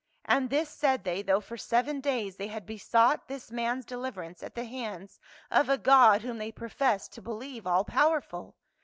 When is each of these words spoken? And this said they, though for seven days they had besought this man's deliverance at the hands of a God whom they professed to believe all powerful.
And 0.25 0.49
this 0.49 0.67
said 0.67 1.03
they, 1.03 1.21
though 1.21 1.41
for 1.41 1.57
seven 1.57 1.99
days 2.01 2.37
they 2.37 2.47
had 2.47 2.65
besought 2.65 3.27
this 3.27 3.51
man's 3.51 3.85
deliverance 3.85 4.41
at 4.41 4.55
the 4.55 4.65
hands 4.65 5.19
of 5.51 5.69
a 5.69 5.77
God 5.77 6.23
whom 6.23 6.39
they 6.39 6.51
professed 6.51 7.13
to 7.13 7.21
believe 7.21 7.67
all 7.67 7.85
powerful. 7.85 8.55